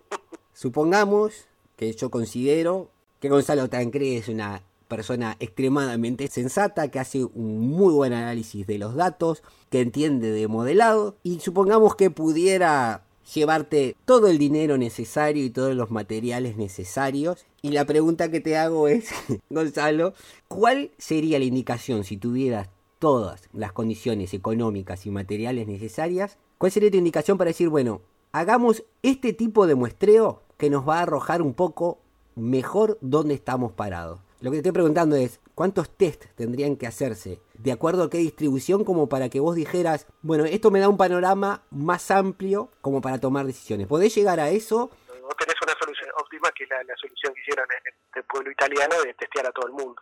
Supongamos 0.54 1.48
que 1.78 1.94
yo 1.94 2.10
considero 2.10 2.90
que 3.20 3.30
Gonzalo 3.30 3.70
Tancredi 3.70 4.18
es 4.18 4.28
una 4.28 4.62
persona 4.90 5.38
extremadamente 5.40 6.28
sensata, 6.28 6.90
que 6.90 7.00
hace 7.00 7.24
un 7.24 7.70
muy 7.70 7.94
buen 7.94 8.12
análisis 8.12 8.68
de 8.68 8.80
los 8.80 8.96
datos, 8.96 9.44
que 9.70 9.82
entiende 9.82 10.32
de 10.32 10.48
modelado 10.48 11.16
y 11.24 11.40
supongamos 11.40 11.96
que 11.96 12.10
pudiera 12.10 13.04
llevarte 13.34 13.96
todo 14.06 14.28
el 14.28 14.38
dinero 14.38 14.78
necesario 14.78 15.44
y 15.44 15.50
todos 15.50 15.76
los 15.76 15.92
materiales 15.92 16.58
necesarios. 16.58 17.46
Y 17.62 17.70
la 17.70 17.86
pregunta 17.86 18.32
que 18.32 18.40
te 18.40 18.58
hago 18.58 18.88
es, 18.88 19.10
Gonzalo, 19.50 20.14
¿cuál 20.48 20.92
sería 20.98 21.40
la 21.40 21.46
indicación 21.46 22.04
si 22.04 22.18
tuvieras 22.18 22.70
todas 23.00 23.50
las 23.54 23.72
condiciones 23.72 24.34
económicas 24.34 25.06
y 25.06 25.12
materiales 25.12 25.68
necesarias? 25.68 26.38
¿Cuál 26.58 26.72
sería 26.72 26.92
tu 26.92 26.98
indicación 26.98 27.38
para 27.38 27.50
decir, 27.50 27.70
bueno, 27.70 28.02
hagamos 28.32 28.84
este 29.02 29.34
tipo 29.34 29.68
de 29.68 29.76
muestreo 29.76 30.44
que 30.58 30.70
nos 30.70 30.88
va 30.88 31.00
a 31.00 31.04
arrojar 31.04 31.42
un 31.42 31.54
poco 31.54 32.00
mejor 32.36 32.98
dónde 33.02 33.34
estamos 33.34 33.72
parados? 33.72 34.20
Lo 34.42 34.52
que 34.52 34.56
te 34.56 34.60
estoy 34.60 34.72
preguntando 34.74 35.16
es, 35.16 35.40
¿cuántos 35.56 35.90
test 35.90 36.26
tendrían 36.36 36.76
que 36.76 36.88
hacerse? 36.88 37.40
¿De 37.60 37.74
acuerdo 37.74 38.04
a 38.04 38.10
qué 38.10 38.20
distribución? 38.20 38.86
Como 38.86 39.10
para 39.10 39.28
que 39.28 39.42
vos 39.42 39.54
dijeras, 39.54 40.08
bueno, 40.22 40.46
esto 40.46 40.72
me 40.72 40.80
da 40.80 40.88
un 40.88 40.96
panorama 40.96 41.62
más 41.72 42.10
amplio 42.10 42.72
como 42.80 43.02
para 43.02 43.20
tomar 43.20 43.46
decisiones. 43.46 43.86
¿Podés 43.86 44.16
llegar 44.16 44.40
a 44.40 44.48
eso? 44.48 44.90
No 45.10 45.28
tenés 45.38 45.56
una 45.62 45.74
solución 45.78 46.10
óptima, 46.18 46.50
que 46.56 46.64
es 46.64 46.70
la, 46.70 46.96
solución 46.96 47.34
que 47.34 47.42
hicieron 47.42 47.68
en 47.70 47.94
el 48.16 48.24
pueblo 48.24 48.50
italiano 48.50 48.96
de 49.04 49.14
testear 49.14 49.48
a 49.48 49.52
todo 49.52 49.68
el 49.68 49.74
mundo. 49.74 50.02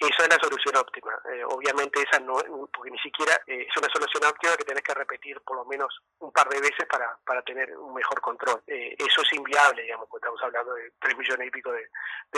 Esa 0.00 0.22
es 0.22 0.28
la 0.30 0.38
solución 0.40 0.76
óptima. 0.76 1.12
Eh, 1.30 1.44
obviamente 1.44 2.02
esa 2.02 2.18
no, 2.20 2.34
porque 2.72 2.90
ni 2.90 2.98
siquiera 2.98 3.34
eh, 3.46 3.66
es 3.68 3.76
una 3.76 3.88
solución 3.92 4.24
óptima 4.24 4.56
que 4.56 4.64
tenés 4.64 4.82
que 4.82 4.94
repetir 4.94 5.40
por 5.42 5.56
lo 5.56 5.64
menos 5.66 5.94
un 6.20 6.32
par 6.32 6.48
de 6.48 6.60
veces 6.60 6.86
para, 6.88 7.18
para 7.24 7.42
tener 7.42 7.76
un 7.76 7.92
mejor 7.92 8.20
control. 8.20 8.62
Eh, 8.66 8.96
eso 8.98 9.22
es 9.22 9.32
inviable, 9.34 9.82
digamos, 9.82 10.08
porque 10.08 10.24
estamos 10.24 10.42
hablando 10.42 10.74
de 10.74 10.92
3 11.00 11.18
millones 11.18 11.48
y 11.48 11.50
pico 11.50 11.72
de, 11.72 11.90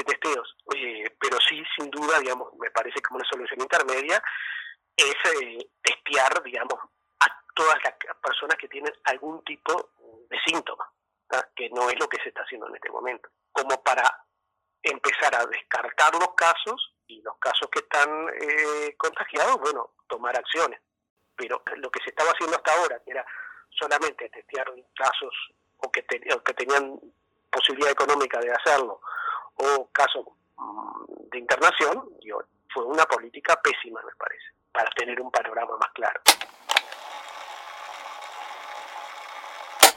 testeos. 0.05 0.57
pero 1.21 1.39
sí, 1.49 1.63
sin 1.77 1.89
duda, 1.91 2.19
digamos, 2.19 2.53
me 2.59 2.71
parece 2.71 3.01
como 3.03 3.19
una 3.19 3.29
solución 3.29 3.61
intermedia 3.61 4.23
es 4.97 5.15
testear, 5.83 6.43
digamos, 6.43 6.79
a 7.21 7.27
todas 7.55 7.77
las 7.85 7.95
personas 8.21 8.57
que 8.59 8.69
tienen 8.69 8.93
algún 9.05 9.43
tipo 9.45 9.91
de 10.29 10.39
síntoma, 10.45 10.91
que 11.55 11.71
no 11.71 11.89
es 11.89 11.99
lo 11.99 12.09
que 12.09 12.21
se 12.23 12.29
está 12.29 12.43
haciendo 12.43 12.69
en 12.69 12.75
este 12.75 12.91
momento, 12.91 13.31
como 13.53 13.83
para 13.83 14.03
empezar 14.83 15.35
a 15.35 15.47
descartar 15.47 16.13
los 16.15 16.35
casos 16.35 16.93
y 17.13 17.23
los 17.23 17.37
casos 17.39 17.69
que 17.71 17.81
están 17.81 18.09
eh, 18.41 18.95
contagiados, 18.97 19.59
bueno, 19.61 19.91
tomar 20.09 20.37
acciones. 20.37 20.81
Pero 21.37 21.63
lo 21.77 21.91
que 21.91 22.01
se 22.03 22.11
estaba 22.11 22.31
haciendo 22.31 22.57
hasta 22.57 22.73
ahora, 22.73 23.01
que 23.05 23.11
era 23.11 23.25
solamente 23.71 24.29
testear 24.29 24.67
casos 24.95 25.35
o 25.79 25.91
que, 25.91 26.03
tenían 26.03 27.01
posibilidad 27.51 27.91
económica 27.91 28.39
de 28.41 28.53
hacerlo, 28.53 29.01
o 29.57 29.89
casos 29.93 30.25
mm, 30.57 31.31
de 31.31 31.39
internación, 31.39 32.09
fue 32.73 32.85
una 32.85 33.05
política 33.05 33.61
pésima, 33.63 34.01
me 34.03 34.15
parece, 34.17 34.45
para 34.73 34.89
tener 34.91 35.21
un 35.21 35.31
panorama 35.31 35.77
más 35.77 35.91
claro. 35.93 36.21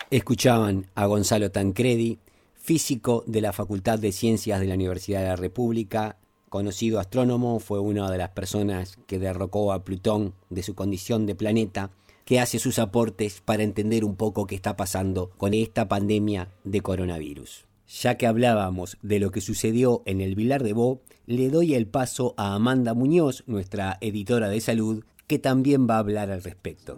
Escuchaban 0.10 0.86
a 0.96 1.06
Gonzalo 1.06 1.52
Tancredi, 1.52 2.20
físico 2.56 3.24
de 3.28 3.42
la 3.42 3.54
Facultad 3.54 4.00
de 4.00 4.12
Ciencias 4.12 4.60
de 4.60 4.66
la 4.66 4.74
Universidad 4.74 5.22
de 5.22 5.30
la 5.30 5.36
República, 5.36 6.18
conocido 6.56 7.02
astrónomo, 7.02 7.60
fue 7.60 7.82
una 7.82 8.10
de 8.10 8.18
las 8.18 8.30
personas 8.30 8.98
que 9.08 9.20
derrocó 9.20 9.74
a 9.74 9.84
Plutón 9.84 10.36
de 10.50 10.64
su 10.64 10.74
condición 10.74 11.26
de 11.26 11.36
planeta, 11.36 11.90
que 12.24 12.40
hace 12.40 12.60
sus 12.60 12.80
aportes 12.80 13.42
para 13.44 13.64
entender 13.64 14.06
un 14.06 14.16
poco 14.16 14.48
qué 14.48 14.56
está 14.56 14.78
pasando 14.78 15.32
con 15.32 15.54
esta 15.54 15.90
pandemia 15.90 16.48
de 16.64 16.80
coronavirus. 16.80 17.66
Ya 18.02 18.16
que 18.16 18.26
hablábamos 18.26 18.98
de 19.02 19.20
lo 19.20 19.32
que 19.32 19.42
sucedió 19.42 20.02
en 20.06 20.22
el 20.22 20.36
Vilar 20.36 20.64
de 20.64 20.72
Bo, 20.72 21.02
le 21.26 21.50
doy 21.50 21.74
el 21.74 21.88
paso 21.88 22.34
a 22.38 22.56
Amanda 22.56 22.94
Muñoz, 22.94 23.44
nuestra 23.48 23.98
editora 24.00 24.48
de 24.48 24.62
salud, 24.62 25.04
que 25.28 25.40
también 25.40 25.90
va 25.90 25.96
a 25.96 26.00
hablar 26.00 26.32
al 26.32 26.42
respecto. 26.42 26.98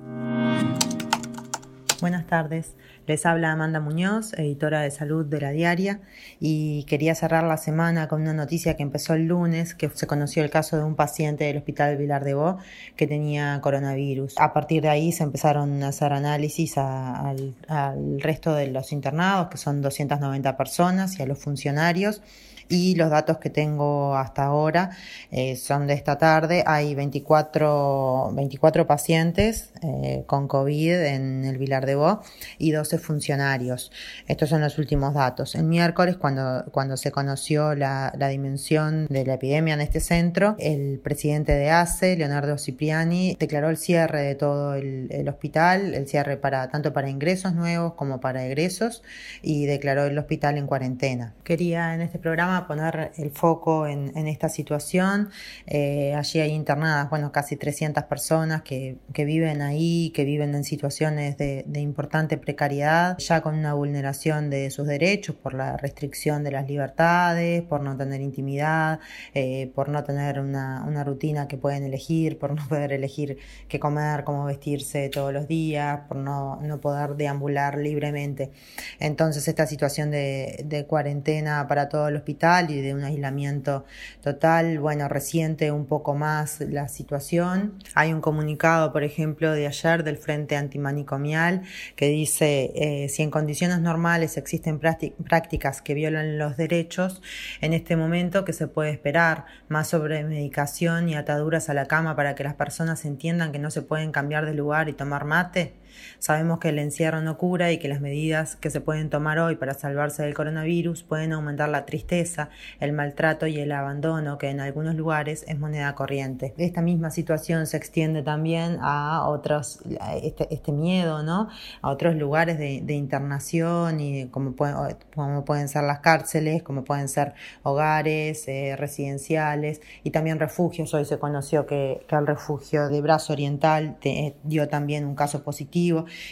Buenas 2.00 2.28
tardes, 2.28 2.76
les 3.08 3.26
habla 3.26 3.54
Amanda 3.54 3.80
Muñoz, 3.80 4.34
editora 4.34 4.82
de 4.82 4.92
salud 4.92 5.26
de 5.26 5.40
la 5.40 5.52
diaria, 5.52 6.02
y 6.40 6.84
quería 6.84 7.16
cerrar 7.16 7.46
la 7.46 7.58
semana 7.58 8.10
con 8.10 8.22
una 8.22 8.34
noticia 8.34 8.76
que 8.76 8.84
empezó 8.84 9.14
el 9.14 9.28
lunes, 9.28 9.74
que 9.74 9.90
se 9.90 10.08
conoció 10.08 10.44
el 10.44 10.50
caso 10.50 10.78
de 10.78 10.84
un 10.84 10.96
paciente 10.96 11.46
del 11.46 11.58
Hospital 11.58 11.96
Vilar 11.96 12.26
de 12.26 12.34
Bo 12.34 12.58
que 12.98 13.08
tenía 13.08 13.60
coronavirus. 13.62 14.36
A 14.38 14.52
partir 14.52 14.82
de 14.82 14.90
ahí 14.90 15.14
se 15.14 15.24
empezaron 15.24 15.82
a 15.84 15.88
hacer 15.88 16.12
análisis 16.12 16.78
al, 16.78 17.56
al 17.70 18.20
resto 18.20 18.54
de 18.54 18.68
los 18.68 18.92
internados, 18.92 19.48
que 19.48 19.58
son 19.58 19.82
290 19.82 20.58
personas, 20.58 21.18
y 21.18 21.24
a 21.24 21.26
los 21.26 21.40
funcionarios 21.40 22.22
y 22.70 22.96
los 22.96 23.10
datos 23.10 23.38
que 23.38 23.50
tengo 23.50 24.16
hasta 24.16 24.44
ahora 24.44 24.92
eh, 25.32 25.56
son 25.56 25.88
de 25.88 25.94
esta 25.94 26.18
tarde. 26.18 26.64
Hay 26.66 26.96
24, 26.96 28.32
24 28.34 28.88
pacientes 28.88 29.72
eh, 29.82 30.24
con 30.26 30.48
COVID 30.48 30.94
en 31.06 31.46
el 31.46 31.58
Vilar 31.58 31.86
de 31.86 31.96
Bo 31.96 32.22
y 32.58 32.72
12 32.72 32.98
funcionarios. 33.00 33.92
Estos 34.28 34.50
son 34.50 34.62
los 34.62 34.78
últimos 34.78 35.14
datos. 35.14 35.56
El 35.56 35.64
miércoles, 35.64 36.18
cuando, 36.18 36.66
cuando 36.72 36.98
se 36.98 37.12
conoció 37.12 37.76
la, 37.76 38.14
la 38.18 38.28
dimensión 38.28 39.08
de 39.08 39.26
la 39.26 39.36
epidemia 39.36 39.74
en 39.74 39.82
este 39.82 40.00
centro, 40.00 40.56
el 40.60 41.00
presidente 41.00 41.54
de 41.54 41.70
ACE, 41.70 42.18
Leonardo 42.18 42.58
Cipriani, 42.58 43.38
declaró 43.40 43.70
el 43.70 43.78
cierre 43.78 44.22
de 44.24 44.36
todo 44.36 44.76
el, 44.76 45.08
el 45.12 45.30
hospital, 45.30 45.94
el 45.94 46.08
cierre 46.08 46.38
para 46.38 46.70
tanto 46.70 46.94
para 46.94 47.10
ingresos 47.10 47.54
nuevos 47.54 47.94
como 47.94 48.20
para 48.20 48.46
egresos 48.46 49.04
y 49.42 49.66
declaró 49.66 50.06
el 50.06 50.18
hospital 50.18 50.58
en 50.58 50.68
cuarentena. 50.68 51.34
Quería 51.44 51.94
en 51.94 52.02
este 52.02 52.20
programa 52.20 52.57
poner 52.66 53.12
el 53.18 53.30
foco 53.30 53.86
en, 53.86 54.28
esta 54.28 54.50
situación. 54.50 55.30
Eh, 55.68 56.14
allí 56.16 56.40
hay 56.40 56.52
internadas, 56.52 57.10
bueno, 57.10 57.32
casi 57.32 57.56
300 57.56 58.06
personas 58.06 58.62
que, 58.64 58.98
viven 59.14 59.62
ahí, 59.62 60.12
que 60.16 60.24
viven 60.24 60.56
en 60.56 60.64
situaciones 60.64 61.38
de, 61.38 61.66
importante 61.76 62.38
precariedad, 62.38 63.18
ya 63.20 63.42
con 63.42 63.56
una 63.56 63.74
vulneración 63.74 64.50
de 64.50 64.72
sus 64.72 64.88
derechos 64.88 65.36
por 65.36 65.54
la 65.54 65.78
restricción 65.78 66.44
de 66.44 66.52
las 66.52 66.68
libertades, 66.68 67.62
por 67.62 67.82
no 67.82 67.96
tener 67.96 68.22
intimidad, 68.22 69.00
eh, 69.34 69.72
por 69.76 69.90
no 69.90 70.04
tener 70.04 70.40
una, 70.40 70.84
una 70.88 71.04
rutina 71.04 71.48
que 71.48 71.58
pueden 71.58 71.84
elegir, 71.84 72.40
por 72.40 72.54
no 72.56 72.68
poder 72.68 72.94
elegir 72.94 73.38
qué 73.68 73.80
comer, 73.80 74.24
cómo 74.24 74.46
vestirse 74.46 75.10
todos 75.10 75.34
los 75.34 75.48
días, 75.48 76.02
por 76.08 76.18
no, 76.18 76.60
no 76.62 76.80
poder 76.80 77.16
deambular 77.16 77.78
libremente. 77.78 78.52
Entonces, 79.00 79.48
esta 79.48 79.68
situación 79.68 80.10
de, 80.10 80.64
de 80.66 80.86
cuarentena 80.86 81.68
para 81.68 81.90
todo 81.90 82.08
el 82.08 82.16
hospital 82.16 82.47
y 82.70 82.82
de 82.82 82.94
un 82.94 83.04
aislamiento 83.04 83.86
total. 84.22 84.80
Bueno, 84.80 85.08
reciente 85.10 85.72
un 85.72 85.86
poco 85.86 86.16
más 86.16 86.62
la 86.62 86.88
situación. 86.88 87.74
Hay 87.94 88.14
un 88.14 88.22
comunicado, 88.22 88.94
por 88.94 89.04
ejemplo, 89.04 89.52
de 89.52 89.68
ayer 89.68 90.04
del 90.04 90.18
Frente 90.18 90.56
Antimanicomial 90.56 91.64
que 91.96 92.08
dice, 92.08 92.72
eh, 92.76 93.10
si 93.10 93.24
en 93.24 93.32
condiciones 93.32 93.80
normales 93.80 94.38
existen 94.38 94.80
prácticas 94.80 95.82
que 95.82 95.94
violan 95.94 96.38
los 96.38 96.56
derechos, 96.56 97.22
en 97.62 97.74
este 97.74 97.96
momento 97.96 98.46
que 98.46 98.54
se 98.54 98.68
puede 98.68 98.92
esperar 98.92 99.46
más 99.68 99.90
sobre 99.90 100.24
medicación 100.24 101.10
y 101.10 101.16
ataduras 101.16 101.70
a 101.70 101.74
la 101.74 101.86
cama 101.86 102.16
para 102.16 102.36
que 102.36 102.44
las 102.44 102.54
personas 102.54 103.06
entiendan 103.06 103.52
que 103.52 103.60
no 103.60 103.72
se 103.72 103.82
pueden 103.82 104.12
cambiar 104.12 104.46
de 104.46 104.54
lugar 104.54 104.90
y 104.90 104.94
tomar 104.94 105.26
mate. 105.26 105.74
Sabemos 106.20 106.60
que 106.60 106.70
el 106.70 106.80
encierro 106.80 107.22
no 107.22 107.38
cura 107.38 107.72
y 107.72 107.78
que 107.78 107.88
las 107.88 108.02
medidas 108.02 108.56
que 108.56 108.70
se 108.70 108.82
pueden 108.82 109.10
tomar 109.10 109.40
hoy 109.40 109.56
para 109.56 109.74
salvarse 109.74 110.24
del 110.24 110.34
coronavirus 110.34 111.04
pueden 111.04 111.34
aumentar 111.34 111.70
la 111.70 111.86
tristeza, 111.86 112.50
el 112.80 112.94
maltrato 112.94 113.48
y 113.48 113.60
el 113.60 113.72
abandono 113.72 114.38
que 114.38 114.50
en 114.50 114.60
algunos 114.60 114.96
lugares 114.96 115.46
es 115.48 115.60
moneda 115.60 115.94
corriente. 115.96 116.54
Esta 116.58 116.82
misma 116.82 117.12
situación 117.12 117.68
se 117.68 117.78
extiende 117.78 118.24
también 118.24 118.78
a 118.82 119.28
otros, 119.28 119.80
este, 120.24 120.48
este 120.54 120.72
miedo, 120.72 121.24
¿no? 121.24 121.50
A 121.82 121.90
otros 121.90 122.16
lugares 122.16 122.58
de, 122.58 122.98
internación 122.98 124.00
y 124.00 124.28
como, 124.30 124.56
como, 124.56 125.46
pueden 125.46 125.70
ser 125.70 125.84
las 125.84 126.00
cárceles, 126.00 126.64
como 126.64 126.84
pueden 126.84 127.08
ser 127.10 127.34
hogares 127.64 128.48
eh, 128.48 128.76
residenciales 128.76 129.82
y 130.04 130.10
también 130.10 130.40
refugios. 130.40 130.94
Hoy 130.94 131.06
se 131.06 131.20
conoció 131.20 131.68
que, 131.68 132.04
que 132.08 132.16
el 132.16 132.26
refugio 132.26 132.90
de 132.90 133.02
Brazo 133.02 133.34
Oriental 133.34 133.98
dio 134.44 134.68
también 134.68 135.06
un 135.06 135.16
caso 135.16 135.44
positivo 135.44 135.77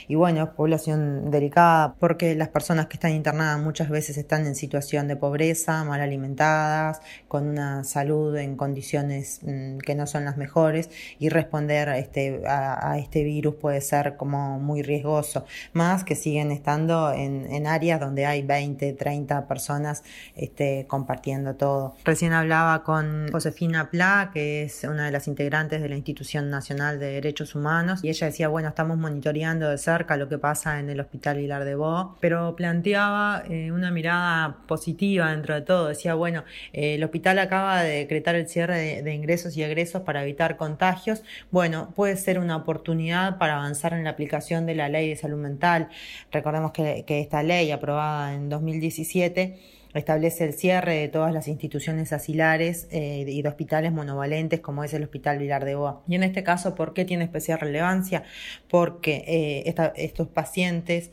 y 0.07 0.15
bueno, 0.15 0.53
población 0.55 1.31
delicada 1.31 1.95
porque 1.99 2.35
las 2.35 2.49
personas 2.49 2.87
que 2.87 2.95
están 2.95 3.11
internadas 3.11 3.59
muchas 3.59 3.89
veces 3.89 4.17
están 4.17 4.45
en 4.45 4.55
situación 4.55 5.07
de 5.07 5.15
pobreza, 5.15 5.83
mal 5.83 6.01
alimentadas, 6.01 7.01
con 7.27 7.47
una 7.47 7.83
salud 7.83 8.35
en 8.37 8.55
condiciones 8.55 9.39
mm, 9.43 9.77
que 9.79 9.95
no 9.95 10.07
son 10.07 10.25
las 10.25 10.37
mejores 10.37 10.89
y 11.19 11.29
responder 11.29 11.89
a 11.89 11.97
este, 11.97 12.41
a, 12.47 12.97
este 12.97 13.23
virus 13.23 13.55
puede 13.55 13.81
ser 13.81 14.17
como 14.17 14.59
muy 14.59 14.81
riesgoso, 14.81 15.45
más 15.73 16.03
que 16.03 16.15
siguen 16.15 16.51
estando 16.51 17.11
en, 17.13 17.51
en 17.51 17.67
áreas 17.67 17.99
donde 17.99 18.25
hay 18.25 18.41
20, 18.41 18.93
30 18.93 19.47
personas 19.47 20.03
este, 20.35 20.85
compartiendo 20.87 21.55
todo. 21.55 21.95
Recién 22.03 22.33
hablaba 22.33 22.83
con 22.83 23.31
Josefina 23.31 23.89
Pla, 23.89 24.31
que 24.33 24.63
es 24.63 24.83
una 24.83 25.05
de 25.05 25.11
las 25.11 25.27
integrantes 25.27 25.81
de 25.81 25.89
la 25.89 25.95
Institución 25.95 26.49
Nacional 26.49 26.99
de 26.99 27.07
Derechos 27.07 27.55
Humanos, 27.55 27.99
y 28.03 28.09
ella 28.09 28.27
decía, 28.27 28.47
bueno, 28.47 28.69
estamos 28.69 28.97
monitoreando 28.97 29.34
de 29.35 29.77
cerca 29.77 30.15
lo 30.15 30.29
que 30.29 30.37
pasa 30.37 30.79
en 30.79 30.89
el 30.89 30.99
Hospital 31.01 31.37
Vilar 31.37 31.65
de 31.65 31.75
Bo, 31.75 32.15
pero 32.21 32.55
planteaba 32.55 33.43
eh, 33.49 33.69
una 33.71 33.91
mirada 33.91 34.59
positiva 34.65 35.31
dentro 35.31 35.55
de 35.55 35.61
todo. 35.61 35.89
Decía, 35.89 36.15
bueno, 36.15 36.45
eh, 36.71 36.95
el 36.95 37.03
hospital 37.03 37.39
acaba 37.39 37.83
de 37.83 37.97
decretar 37.97 38.35
el 38.35 38.47
cierre 38.47 39.01
de, 39.01 39.13
ingresos 39.13 39.57
y 39.57 39.63
egresos 39.63 40.03
para 40.03 40.23
evitar 40.23 40.55
contagios. 40.55 41.21
Bueno, 41.51 41.91
puede 41.95 42.15
ser 42.15 42.39
una 42.39 42.55
oportunidad 42.55 43.37
para 43.37 43.57
avanzar 43.57 43.93
en 43.93 44.05
la 44.05 44.11
aplicación 44.11 44.65
de 44.65 44.75
la 44.75 44.87
ley 44.87 45.09
de 45.09 45.17
salud 45.17 45.37
mental. 45.37 45.89
Recordemos 46.31 46.71
que 46.71 47.03
esta 47.07 47.43
ley 47.43 47.71
aprobada 47.71 48.33
en 48.33 48.47
2017 48.47 49.59
establece 49.99 50.43
el 50.43 50.53
cierre 50.53 50.95
de 50.95 51.07
todas 51.07 51.33
las 51.33 51.47
instituciones 51.47 52.13
asilares 52.13 52.87
eh, 52.91 53.25
y 53.27 53.41
de 53.41 53.49
hospitales 53.49 53.91
monovalentes 53.91 54.59
como 54.59 54.83
es 54.83 54.93
el 54.93 55.03
Hospital 55.03 55.39
Vilar 55.39 55.65
de 55.65 55.75
Boa. 55.75 56.03
Y 56.07 56.15
en 56.15 56.23
este 56.23 56.43
caso, 56.43 56.75
¿por 56.75 56.93
qué 56.93 57.05
tiene 57.05 57.23
especial 57.23 57.59
relevancia? 57.59 58.23
Porque 58.69 59.23
eh, 59.27 59.75
estos 59.95 60.27
pacientes 60.27 61.11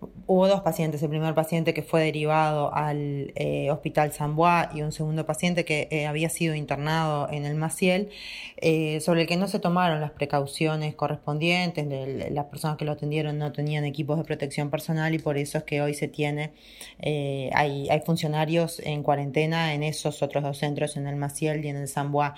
Hubo 0.00 0.46
dos 0.46 0.60
pacientes, 0.60 1.02
el 1.02 1.08
primer 1.08 1.34
paciente 1.34 1.72
que 1.72 1.82
fue 1.82 2.02
derivado 2.02 2.72
al 2.74 3.32
eh, 3.34 3.70
Hospital 3.70 4.12
San 4.12 4.36
Bois 4.36 4.66
y 4.74 4.82
un 4.82 4.92
segundo 4.92 5.24
paciente 5.24 5.64
que 5.64 5.88
eh, 5.90 6.06
había 6.06 6.28
sido 6.28 6.54
internado 6.54 7.28
en 7.30 7.46
el 7.46 7.54
Maciel, 7.54 8.10
eh, 8.58 9.00
sobre 9.00 9.22
el 9.22 9.26
que 9.26 9.36
no 9.36 9.48
se 9.48 9.58
tomaron 9.58 10.02
las 10.02 10.10
precauciones 10.10 10.94
correspondientes, 10.94 11.86
las 12.30 12.44
personas 12.44 12.76
que 12.76 12.84
lo 12.84 12.92
atendieron 12.92 13.38
no 13.38 13.52
tenían 13.52 13.86
equipos 13.86 14.18
de 14.18 14.24
protección 14.24 14.68
personal 14.68 15.14
y 15.14 15.18
por 15.18 15.38
eso 15.38 15.58
es 15.58 15.64
que 15.64 15.80
hoy 15.80 15.94
se 15.94 16.08
tiene, 16.08 16.52
hay, 17.00 17.88
hay, 17.88 18.00
funcionarios 18.04 18.80
en 18.80 19.02
cuarentena 19.02 19.72
en 19.72 19.82
esos 19.82 20.22
otros 20.22 20.44
dos 20.44 20.58
centros, 20.58 20.96
en 20.98 21.06
el 21.06 21.16
Maciel 21.16 21.64
y 21.64 21.68
en 21.68 21.76
el 21.76 21.88
San 21.88 22.12
Bois. 22.12 22.32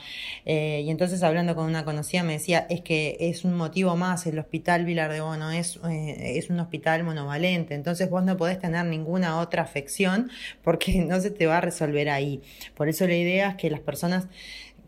y 0.47 0.89
entonces 0.89 1.23
hablando 1.25 1.57
con 1.57 1.67
una 1.67 1.85
conocida 1.85 2.23
me 2.23 2.35
decía, 2.35 2.67
es 2.71 2.83
que 2.83 3.17
es 3.19 3.45
un 3.45 3.55
motivo 3.55 3.97
más, 3.97 4.27
el 4.27 4.39
Hospital 4.39 4.85
Vilar 4.85 5.13
de 5.13 5.21
Bono 5.21 5.51
es, 5.51 5.81
es 5.85 6.51
un 6.51 6.61
hospital 6.61 7.03
monovalente, 7.03 7.50
entonces 7.55 8.11
vos 8.11 8.23
no 8.23 8.37
podés 8.37 8.59
tener 8.59 8.85
ninguna 8.87 9.39
otra 9.41 9.63
afección 9.63 10.31
porque 10.63 11.05
no 11.07 11.21
se 11.21 11.31
te 11.31 11.47
va 11.47 11.59
a 11.59 11.61
resolver 11.61 12.09
ahí. 12.09 12.43
Por 12.75 12.89
eso 12.89 13.07
la 13.07 13.17
idea 13.17 13.51
es 13.51 13.57
que 13.57 13.71
las 13.71 13.81
personas 13.81 14.29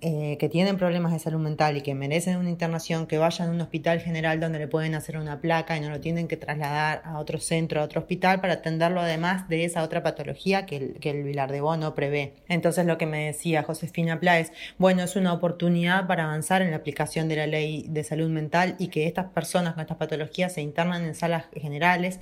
eh, 0.05 0.37
que 0.41 0.49
tienen 0.49 0.79
problemas 0.79 1.13
de 1.13 1.21
salud 1.21 1.39
mental 1.39 1.77
y 1.77 1.81
que 1.81 1.95
merecen 1.95 2.37
una 2.37 2.51
internación, 2.51 3.07
que 3.07 3.19
vayan 3.19 3.51
a 3.51 3.53
un 3.53 3.61
hospital 3.61 4.01
general 4.01 4.41
donde 4.41 4.59
le 4.59 4.67
pueden 4.67 4.97
hacer 4.97 5.17
una 5.17 5.41
placa 5.41 5.77
y 5.77 5.81
no 5.81 5.91
lo 5.91 6.01
tienen 6.01 6.27
que 6.27 6.37
trasladar 6.37 7.03
a 7.05 7.21
otro 7.21 7.39
centro, 7.39 7.81
a 7.81 7.85
otro 7.85 8.01
hospital, 8.01 8.41
para 8.41 8.55
atenderlo 8.55 9.01
además 9.01 9.49
de 9.49 9.65
esa 9.65 9.85
otra 9.85 10.03
patología 10.03 10.67
que 10.67 10.77
el, 10.77 10.95
que 10.95 11.11
el 11.11 11.23
Vilar 11.23 11.53
de 11.53 11.61
Bo 11.61 11.77
no 11.77 11.95
prevé. 11.95 12.35
Entonces 12.49 12.85
lo 12.85 12.99
que 12.99 13.07
me 13.07 13.27
decía 13.27 13.63
Josefina 13.63 14.19
Pla 14.19 14.41
es, 14.41 14.51
bueno, 14.77 15.05
es 15.05 15.15
una 15.15 15.33
oportunidad 15.33 16.09
para 16.09 16.25
avanzar 16.25 16.63
en 16.63 16.73
la 16.73 16.79
aplicación 16.79 17.29
de 17.29 17.37
la 17.37 17.47
ley 17.47 17.87
de 17.89 18.03
salud 18.03 18.29
mental 18.29 18.75
y 18.81 18.89
que 18.89 19.07
estas 19.07 19.27
personas 19.27 19.75
con 19.75 19.83
estas 19.83 19.99
patologías 19.99 20.53
se 20.53 20.63
internan 20.63 21.05
en 21.05 21.15
salas 21.15 21.45
generales. 21.55 22.19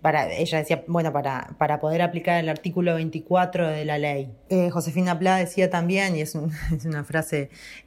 Para, 0.00 0.32
ella 0.32 0.58
decía, 0.58 0.84
bueno, 0.86 1.12
para, 1.12 1.56
para 1.58 1.80
poder 1.80 2.02
aplicar 2.02 2.38
el 2.38 2.48
artículo 2.48 2.94
24 2.94 3.66
de 3.66 3.84
la 3.84 3.98
ley. 3.98 4.30
Eh, 4.48 4.70
Josefina 4.70 5.18
Pla 5.18 5.38
decía 5.38 5.70
también, 5.70 6.14
y 6.14 6.20
es, 6.20 6.36
es 6.72 6.84
una 6.84 7.02
frase 7.02 7.15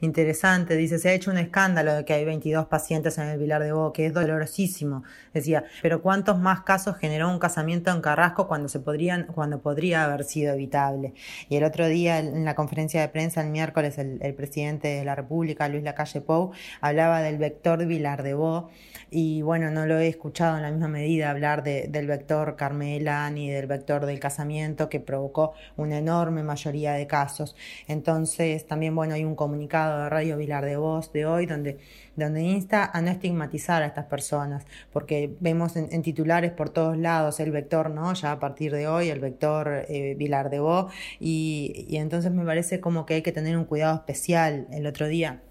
interesante, 0.00 0.76
dice, 0.76 0.98
se 0.98 1.08
ha 1.08 1.12
hecho 1.12 1.30
un 1.30 1.38
escándalo 1.38 1.94
de 1.94 2.04
que 2.04 2.12
hay 2.12 2.24
22 2.24 2.66
pacientes 2.66 3.18
en 3.18 3.28
el 3.28 3.38
Vilar 3.38 3.62
de 3.62 3.72
Bo, 3.72 3.92
que 3.92 4.06
es 4.06 4.14
dolorosísimo. 4.14 5.02
Decía, 5.34 5.64
pero 5.82 6.02
¿cuántos 6.02 6.38
más 6.38 6.62
casos 6.62 6.96
generó 6.96 7.30
un 7.30 7.38
casamiento 7.38 7.90
en 7.90 8.00
Carrasco 8.00 8.48
cuando, 8.48 8.68
se 8.68 8.80
podrían, 8.80 9.26
cuando 9.26 9.60
podría 9.60 10.04
haber 10.04 10.24
sido 10.24 10.54
evitable? 10.54 11.14
Y 11.48 11.56
el 11.56 11.64
otro 11.64 11.86
día, 11.86 12.18
en 12.18 12.44
la 12.44 12.54
conferencia 12.54 13.00
de 13.00 13.08
prensa, 13.08 13.40
el 13.42 13.50
miércoles, 13.50 13.98
el, 13.98 14.34
presidente 14.34 14.88
de 14.88 15.04
la 15.04 15.14
República, 15.14 15.68
Luis 15.68 15.82
Lacalle 15.82 16.20
Pou, 16.20 16.52
hablaba 16.80 17.20
del 17.22 17.38
vector 17.38 17.84
Vilar 17.84 18.22
de 18.22 18.34
Bo, 18.34 18.70
y 19.10 19.42
bueno, 19.42 19.70
no 19.70 19.86
lo 19.86 19.98
he 19.98 20.08
escuchado 20.08 20.56
en 20.56 20.62
la 20.62 20.70
misma 20.70 20.88
medida 20.88 21.30
hablar 21.30 21.64
del 21.64 22.06
vector 22.06 22.56
Carmela 22.56 23.28
ni 23.30 23.50
del 23.50 23.66
vector 23.66 24.06
del 24.06 24.20
casamiento 24.20 24.88
que 24.88 25.00
provocó 25.00 25.52
una 25.76 25.98
enorme 25.98 26.42
mayoría 26.42 26.92
de 26.92 27.06
casos. 27.06 27.56
Entonces, 27.88 28.66
también, 28.66 28.94
bueno, 28.94 29.16
hay 29.20 29.24
un 29.26 29.36
comunicado 29.36 30.02
de 30.02 30.08
Radio 30.08 30.36
Vilar 30.36 30.64
de 30.64 30.76
Voz 30.76 31.12
de 31.12 31.26
hoy 31.26 31.46
donde, 31.46 31.78
donde 32.16 32.42
insta 32.42 32.90
a 32.92 33.00
no 33.02 33.10
estigmatizar 33.10 33.82
a 33.82 33.86
estas 33.86 34.06
personas, 34.06 34.66
porque 34.92 35.36
vemos 35.40 35.76
en, 35.76 36.02
titulares 36.02 36.52
por 36.52 36.70
todos 36.70 36.96
lados 36.96 37.38
el 37.40 37.50
vector, 37.52 37.90
¿no? 37.90 38.12
Ya 38.14 38.32
a 38.32 38.40
partir 38.40 38.72
de 38.72 38.88
hoy, 38.88 39.08
el 39.08 39.20
vector 39.20 39.84
eh, 39.88 40.14
Vilar 40.16 40.50
de 40.50 40.60
Voz, 40.60 40.92
y, 41.18 41.86
y 41.88 41.96
entonces 41.98 42.32
me 42.32 42.44
parece 42.44 42.80
como 42.80 43.06
que 43.06 43.14
hay 43.14 43.22
que 43.22 43.32
tener 43.32 43.56
un 43.56 43.64
cuidado 43.64 43.96
especial 43.96 44.66
el 44.72 44.86
otro 44.86 45.06
día 45.06 45.42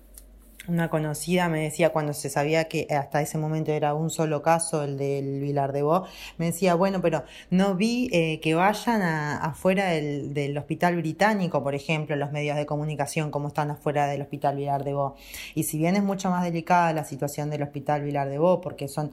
una 0.70 0.90
conocida 0.90 1.50
me 1.50 1.64
decía 1.64 1.90
cuando 1.90 2.14
se 2.14 2.30
sabía 2.30 2.66
que 2.66 2.88
hasta 2.90 3.22
ese 3.22 3.38
momento 3.38 3.72
era 3.72 3.94
un 3.94 4.10
solo 4.10 4.42
caso, 4.42 4.84
el 4.84 4.98
del 4.98 5.42
Vilar 5.42 5.74
de 5.74 5.82
Bo, 5.82 6.06
me 6.38 6.46
decía, 6.48 6.76
bueno, 6.76 7.02
pero 7.02 7.24
no 7.50 7.76
vi 7.76 8.10
eh, 8.12 8.40
que 8.42 8.56
vayan 8.56 9.02
afuera 9.02 9.90
del, 9.90 10.58
hospital 10.58 10.96
británico, 10.98 11.64
por 11.64 11.76
ejemplo, 11.76 12.16
los 12.16 12.32
medios 12.32 12.58
de 12.58 12.66
comunicación, 12.66 13.32
como 13.32 13.50
están 13.50 13.72
afuera 13.72 14.08
del 14.08 14.22
hospital 14.22 14.58
Vilar 14.58 14.84
de 14.84 14.94
Bo. 14.94 15.16
Y 15.56 15.64
si 15.64 15.78
bien 15.78 15.96
es 15.96 16.04
mucho 16.04 16.30
más 16.30 16.44
delicada 16.44 16.94
la 16.94 17.04
situación 17.04 17.50
del 17.50 17.64
hospital 17.64 18.02
Vilar 18.04 18.30
de 18.30 18.38
Bo, 18.38 18.62
porque 18.62 18.88
son, 18.88 19.12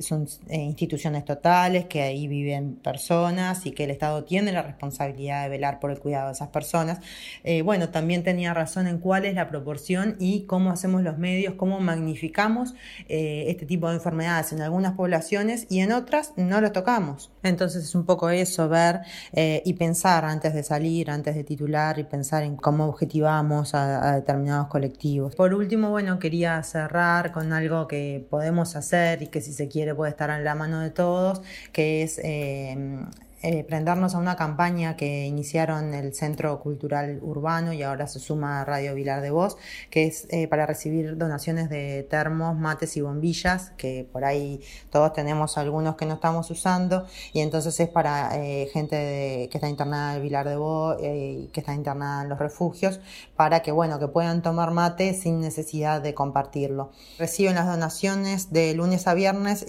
son 0.00 0.26
eh, 0.48 0.56
instituciones 0.56 1.24
totales, 1.24 1.86
que 1.86 2.02
ahí 2.02 2.26
viven 2.28 2.76
personas 2.76 3.66
y 3.66 3.72
que 3.72 3.84
el 3.84 3.90
Estado 3.90 4.24
tiene 4.24 4.52
la 4.52 4.62
responsabilidad 4.62 5.44
de 5.44 5.48
velar 5.48 5.80
por 5.80 5.90
el 5.90 5.98
cuidado 5.98 6.26
de 6.26 6.32
esas 6.32 6.48
personas, 6.48 7.00
eh, 7.44 7.62
bueno, 7.62 7.90
también 7.90 8.22
tenía 8.22 8.54
razón 8.54 8.86
en 8.86 8.98
cuál 8.98 9.24
es 9.24 9.34
la 9.34 9.48
proporción 9.48 10.16
y 10.18 10.42
cómo 10.42 10.57
cómo 10.58 10.72
hacemos 10.72 11.04
los 11.04 11.18
medios, 11.18 11.54
cómo 11.54 11.78
magnificamos 11.78 12.74
eh, 13.08 13.44
este 13.46 13.64
tipo 13.64 13.88
de 13.88 13.94
enfermedades 13.94 14.52
en 14.52 14.60
algunas 14.60 14.94
poblaciones 14.94 15.68
y 15.70 15.78
en 15.78 15.92
otras 15.92 16.32
no 16.34 16.60
lo 16.60 16.72
tocamos. 16.72 17.30
Entonces 17.44 17.84
es 17.84 17.94
un 17.94 18.04
poco 18.04 18.28
eso, 18.28 18.68
ver 18.68 19.02
eh, 19.32 19.62
y 19.64 19.74
pensar 19.74 20.24
antes 20.24 20.54
de 20.54 20.64
salir, 20.64 21.12
antes 21.12 21.36
de 21.36 21.44
titular 21.44 22.00
y 22.00 22.02
pensar 22.02 22.42
en 22.42 22.56
cómo 22.56 22.86
objetivamos 22.86 23.72
a, 23.72 24.16
determinados 24.16 24.66
colectivos. 24.66 25.36
Por 25.36 25.54
último, 25.54 25.90
bueno, 25.90 26.18
quería 26.18 26.60
cerrar 26.64 27.30
con 27.30 27.52
algo 27.52 27.86
que 27.86 28.26
podemos 28.28 28.74
hacer 28.74 29.22
y 29.22 29.28
que 29.28 29.40
si 29.40 29.52
se 29.52 29.68
quiere 29.68 29.94
puede 29.94 30.10
estar 30.10 30.28
en 30.30 30.42
la 30.42 30.56
mano 30.56 30.80
de 30.80 30.90
todos, 30.90 31.40
que 31.70 32.02
es... 32.02 32.18
Eh, 32.24 33.06
eh, 33.40 33.62
prendernos 33.62 34.16
a 34.16 34.18
una 34.18 34.34
campaña 34.34 34.96
que 34.96 35.24
iniciaron 35.26 35.94
el 35.94 36.12
Centro 36.12 36.58
Cultural 36.58 37.20
Urbano 37.22 37.72
y 37.72 37.84
ahora 37.84 38.08
se 38.08 38.18
suma 38.18 38.64
Radio 38.64 38.96
Vilar 38.96 39.20
de 39.20 39.30
Voz, 39.30 39.56
que 39.90 40.06
es 40.06 40.26
eh, 40.30 40.48
para 40.48 40.66
recibir 40.66 41.16
donaciones 41.16 41.70
de 41.70 42.02
termos, 42.02 42.56
mates 42.56 42.96
y 42.96 43.00
bombillas, 43.00 43.70
que 43.76 44.08
por 44.12 44.24
ahí 44.24 44.60
todos 44.90 45.12
tenemos 45.12 45.56
algunos 45.56 45.94
que 45.94 46.04
no 46.04 46.14
estamos 46.14 46.50
usando, 46.50 47.06
y 47.32 47.38
entonces 47.38 47.78
es 47.78 47.88
para 47.88 48.36
eh, 48.36 48.68
gente 48.72 49.48
que 49.52 49.58
está 49.58 49.68
internada 49.68 50.16
en 50.16 50.22
Vilar 50.22 50.48
de 50.48 50.56
Voz 50.56 50.98
y 51.00 51.48
que 51.52 51.60
está 51.60 51.74
internada 51.74 52.24
en 52.24 52.30
los 52.30 52.40
refugios, 52.40 52.98
para 53.36 53.60
que, 53.62 53.70
bueno, 53.70 54.00
que 54.00 54.08
puedan 54.08 54.42
tomar 54.42 54.72
mate 54.72 55.14
sin 55.14 55.40
necesidad 55.40 56.02
de 56.02 56.12
compartirlo. 56.12 56.90
Reciben 57.20 57.54
las 57.54 57.68
donaciones 57.68 58.52
de 58.52 58.74
lunes 58.74 59.06
a 59.06 59.14
viernes, 59.14 59.64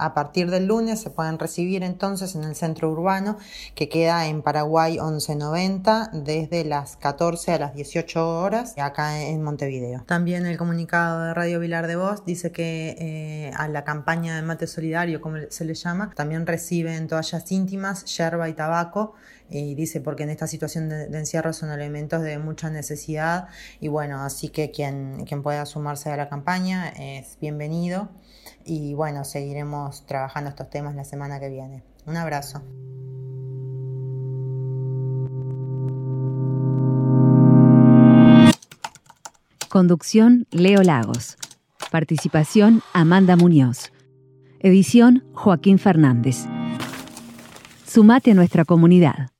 a 0.00 0.14
partir 0.14 0.50
del 0.50 0.66
lunes 0.66 1.00
se 1.00 1.10
pueden 1.10 1.38
recibir 1.38 1.84
entonces 1.84 2.34
en 2.34 2.42
el 2.42 2.56
Centro 2.56 2.90
Urbano 2.90 3.03
que 3.74 3.88
queda 3.88 4.26
en 4.26 4.42
Paraguay 4.42 4.92
1190 4.92 6.10
desde 6.12 6.64
las 6.64 6.96
14 6.96 7.52
a 7.52 7.58
las 7.58 7.74
18 7.74 8.40
horas 8.40 8.74
acá 8.78 9.20
en 9.20 9.42
Montevideo. 9.42 10.02
También 10.06 10.46
el 10.46 10.56
comunicado 10.56 11.24
de 11.24 11.34
Radio 11.34 11.60
Vilar 11.60 11.86
de 11.86 11.96
Voz 11.96 12.24
dice 12.24 12.52
que 12.52 12.96
eh, 12.98 13.52
a 13.56 13.68
la 13.68 13.84
campaña 13.84 14.36
de 14.36 14.42
mate 14.42 14.66
solidario, 14.66 15.20
como 15.20 15.36
se 15.48 15.64
le 15.64 15.74
llama, 15.74 16.10
también 16.14 16.46
reciben 16.46 17.08
toallas 17.08 17.50
íntimas, 17.52 18.04
yerba 18.16 18.48
y 18.48 18.54
tabaco 18.54 19.14
y 19.50 19.74
dice 19.74 20.00
porque 20.00 20.22
en 20.22 20.30
esta 20.30 20.46
situación 20.46 20.88
de, 20.88 21.04
encierro 21.04 21.52
son 21.52 21.70
elementos 21.70 22.22
de 22.22 22.38
mucha 22.38 22.70
necesidad 22.70 23.48
y 23.80 23.88
bueno, 23.88 24.22
así 24.22 24.48
que 24.48 24.70
quien, 24.70 25.24
quien 25.26 25.42
pueda 25.42 25.66
sumarse 25.66 26.10
a 26.10 26.16
la 26.16 26.28
campaña 26.28 26.88
es 26.88 27.38
bienvenido 27.40 28.08
y 28.64 28.94
bueno, 28.94 29.24
seguiremos 29.24 30.06
trabajando 30.06 30.50
estos 30.50 30.70
temas 30.70 30.94
la 30.94 31.04
semana 31.04 31.40
que 31.40 31.48
viene. 31.48 31.93
Un 32.06 32.16
abrazo. 32.16 32.62
Conducción 39.68 40.46
Leo 40.52 40.82
Lagos. 40.82 41.36
Participación 41.90 42.82
Amanda 42.92 43.36
Muñoz. 43.36 43.90
Edición 44.60 45.24
Joaquín 45.34 45.78
Fernández. 45.78 46.46
Sumate 47.84 48.30
a 48.30 48.34
nuestra 48.34 48.64
comunidad. 48.64 49.33